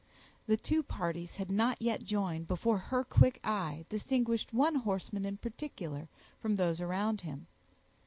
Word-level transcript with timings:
The 0.47 0.57
two 0.57 0.81
parties 0.81 1.35
had 1.35 1.51
not 1.51 1.79
yet 1.79 2.03
joined, 2.03 2.47
before 2.47 2.79
her 2.89 3.03
quick 3.03 3.39
eye 3.43 3.85
distinguished 3.87 4.51
one 4.51 4.73
horseman 4.77 5.25
in 5.25 5.37
particular 5.37 6.09
from 6.39 6.55
those 6.55 6.81
around 6.81 7.21
him. 7.21 7.45